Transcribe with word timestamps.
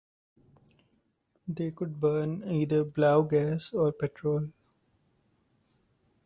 They 1.47 1.69
could 1.69 1.99
burn 1.99 2.41
either 2.51 2.83
Blau 2.83 3.21
gas 3.21 3.71
or 3.71 3.91
petrol. 3.91 4.47